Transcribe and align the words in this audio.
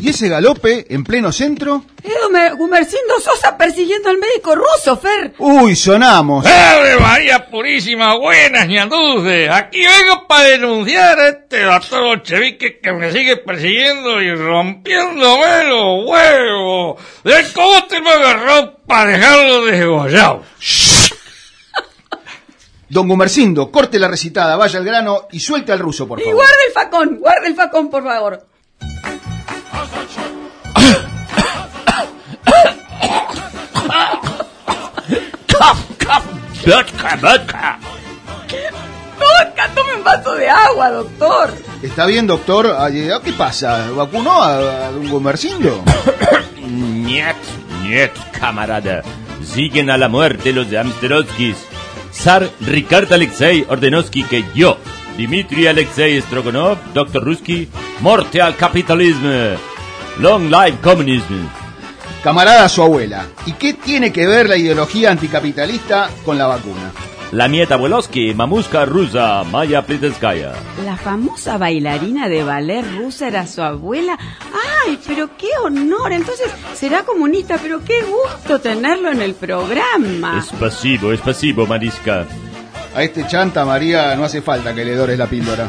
¿Y 0.00 0.10
ese 0.10 0.28
galope 0.28 0.86
en 0.94 1.02
pleno 1.02 1.32
centro? 1.32 1.82
Edo 2.04 2.30
me- 2.30 2.52
Gumercindo 2.54 3.18
Sosa 3.20 3.56
persiguiendo 3.58 4.08
al 4.10 4.18
médico 4.18 4.54
ruso, 4.54 4.96
Fer. 4.96 5.34
Uy, 5.38 5.74
sonamos. 5.74 6.46
¡Ave 6.46 7.00
María 7.00 7.50
Purísima! 7.50 8.16
Buenas 8.16 8.68
ñanduces. 8.68 9.50
Aquí 9.50 9.78
vengo 9.80 10.28
para 10.28 10.44
denunciar 10.44 11.18
a 11.18 11.28
este 11.30 11.62
doctor 11.64 12.04
bolchevique 12.04 12.78
que 12.80 12.92
me 12.92 13.10
sigue 13.10 13.38
persiguiendo 13.38 14.22
y 14.22 14.32
rompiéndome 14.36 15.64
los 15.64 16.06
huevos. 16.08 17.02
¿De 17.24 17.44
cómo 17.52 17.84
te 17.88 18.00
me 18.00 18.10
agarró 18.10 18.76
para 18.86 19.10
dejarlo 19.10 19.64
desgollado? 19.64 20.44
Don 22.90 23.06
Gumercindo, 23.08 23.70
corte 23.70 23.98
la 23.98 24.08
recitada, 24.08 24.56
vaya 24.56 24.78
al 24.78 24.84
grano 24.84 25.26
y 25.32 25.40
suelte 25.40 25.72
al 25.72 25.78
ruso, 25.80 26.06
por 26.08 26.20
Y 26.20 26.22
favor. 26.22 26.36
guarda 26.36 26.54
el 26.68 26.72
facón, 26.72 27.16
guarda 27.20 27.46
el 27.48 27.54
facón, 27.54 27.90
por 27.90 28.02
favor. 28.04 28.46
¡Vodka, 36.68 37.16
vodka! 37.16 37.78
Vodka, 39.16 39.70
tome 39.74 39.94
un 39.94 40.04
vaso 40.04 40.34
de 40.34 40.50
agua, 40.50 40.90
doctor. 40.90 41.50
¿Está 41.82 42.04
bien, 42.04 42.26
doctor? 42.26 42.76
Ay, 42.78 43.08
¿Qué 43.24 43.32
pasa? 43.32 43.90
¿Vacunó 43.92 44.42
a, 44.42 44.56
a 44.88 44.90
don 44.90 45.08
Gumercindo? 45.08 45.82
Niet, 46.60 47.36
niet, 47.82 48.12
camarada. 48.38 49.02
Siguen 49.42 49.88
a 49.88 49.96
la 49.96 50.10
muerte 50.10 50.52
los 50.52 50.68
de 50.68 50.78
Amsterovskis. 50.78 51.56
Zar 52.12 52.50
Ricard 52.60 53.10
Alexei 53.14 53.64
Ordenovsky 53.66 54.24
que 54.24 54.44
yo, 54.54 54.76
Dmitry 55.16 55.68
Alexei 55.68 56.20
Strogonov, 56.20 56.76
Dr. 56.92 57.24
Ruski, 57.24 57.70
morte 58.00 58.42
al 58.42 58.56
capitalismo. 58.56 59.56
Long 60.18 60.50
life 60.50 60.76
communism. 60.82 61.48
Camarada 62.28 62.64
a 62.64 62.68
su 62.68 62.82
abuela. 62.82 63.26
¿Y 63.46 63.52
qué 63.52 63.72
tiene 63.72 64.12
que 64.12 64.26
ver 64.26 64.50
la 64.50 64.58
ideología 64.58 65.10
anticapitalista 65.10 66.10
con 66.26 66.36
la 66.36 66.46
vacuna? 66.46 66.92
La 67.32 67.48
nieta 67.48 67.76
Abueloski, 67.76 68.34
mamushka 68.34 68.84
rusa, 68.84 69.44
Maya 69.44 69.80
Plitskaya. 69.80 70.52
La 70.84 70.98
famosa 70.98 71.56
bailarina 71.56 72.28
de 72.28 72.44
ballet 72.44 72.84
rusa 72.98 73.28
era 73.28 73.46
su 73.46 73.62
abuela. 73.62 74.18
¡Ay, 74.84 74.98
pero 75.06 75.38
qué 75.38 75.48
honor! 75.64 76.12
Entonces 76.12 76.50
será 76.74 77.02
comunista, 77.02 77.56
pero 77.62 77.82
qué 77.82 78.02
gusto 78.02 78.60
tenerlo 78.60 79.10
en 79.10 79.22
el 79.22 79.32
programa. 79.32 80.38
Es 80.38 80.52
pasivo, 80.52 81.14
es 81.14 81.22
pasivo, 81.22 81.66
Mariska. 81.66 82.26
A 82.94 83.02
este 83.04 83.26
chanta, 83.26 83.64
María, 83.64 84.14
no 84.16 84.24
hace 84.24 84.42
falta 84.42 84.74
que 84.74 84.84
le 84.84 84.94
dores 84.94 85.16
la 85.16 85.28
píldora. 85.28 85.66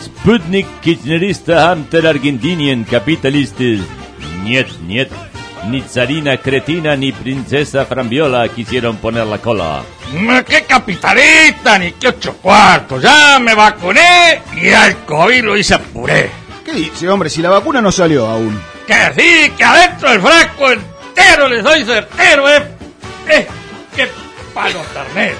Sputnik 0.00 0.68
Kirchnerista 0.80 1.72
Hamter 1.72 2.06
Argentinian 2.06 2.84
Capitalistes. 2.84 3.80
Niet, 4.44 4.68
niet. 4.86 5.25
Ni 5.68 5.82
zarina 5.82 6.36
cretina 6.36 6.94
ni 6.96 7.10
princesa 7.12 7.84
Frambiola 7.86 8.48
quisieron 8.48 8.98
poner 8.98 9.26
la 9.26 9.38
cola. 9.38 9.82
Mm, 10.12 10.38
¡Qué 10.46 10.62
capitalista! 10.64 11.78
Ni 11.78 11.92
qué 11.92 12.08
ocho 12.08 12.36
cuartos. 12.36 13.02
Ya 13.02 13.38
me 13.40 13.54
vacuné 13.54 14.42
y 14.60 14.68
al 14.70 15.04
COVID 15.04 15.42
lo 15.42 15.56
hice 15.56 15.78
puré. 15.78 16.30
¿Qué 16.64 16.72
dice, 16.72 17.08
hombre? 17.08 17.28
Si 17.30 17.42
la 17.42 17.50
vacuna 17.50 17.80
no 17.80 17.90
salió 17.90 18.26
aún. 18.26 18.60
Que 18.86 18.94
decir 18.94 19.52
que 19.52 19.64
adentro 19.64 20.10
del 20.10 20.20
frasco 20.20 20.70
entero 20.70 21.48
les 21.48 21.64
doy 21.64 21.84
certero, 21.84 22.48
¿eh? 22.48 22.62
¡Eh! 23.28 23.46
¡Qué 23.94 24.08
palo 24.54 24.80
ternero! 24.92 25.36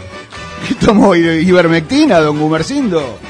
¿Qué 0.67 0.75
tomó 0.75 1.15
ivermectina, 1.15 2.19
don 2.19 2.41
Gumercindo? 2.41 3.21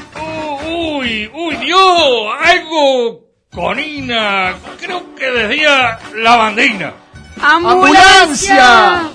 Uy, 0.65 1.29
uy, 1.31 1.55
Dios, 1.57 2.33
algo 2.43 3.26
conina, 3.57 4.53
creo 4.79 5.15
que 5.15 5.31
decía 5.31 5.97
lavandina. 6.13 6.93
¡Ambulancia! 7.41 9.09